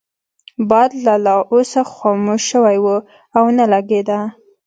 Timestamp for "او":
3.37-3.45